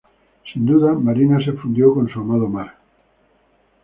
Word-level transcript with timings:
Sin 0.51 0.65
duda, 0.65 0.93
Marina 0.95 1.37
se 1.45 1.51
fundió 1.53 1.93
con 1.93 2.09
su 2.09 2.19
amado 2.21 2.47
mar. 2.47 2.75